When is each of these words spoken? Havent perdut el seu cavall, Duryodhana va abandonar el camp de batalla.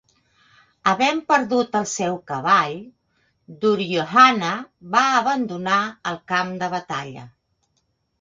Havent 0.91 1.19
perdut 1.31 1.75
el 1.79 1.83
seu 1.91 2.15
cavall, 2.31 2.73
Duryodhana 3.65 4.49
va 4.95 5.03
abandonar 5.19 5.77
el 6.13 6.19
camp 6.33 6.55
de 6.63 6.71
batalla. 6.73 7.27